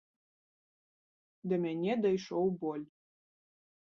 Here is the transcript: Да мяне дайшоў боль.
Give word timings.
Да 1.51 1.55
мяне 1.65 1.93
дайшоў 2.05 2.45
боль. 2.63 2.87